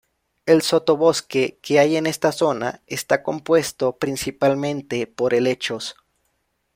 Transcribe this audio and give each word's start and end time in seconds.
El 0.47 0.63
sotobosque 0.63 1.59
que 1.61 1.77
hay 1.77 1.95
en 1.95 2.07
esta 2.07 2.31
zona 2.31 2.81
está 2.87 3.21
compuesto 3.21 3.97
principalmente 3.99 5.05
por 5.05 5.35
helechos. 5.35 5.93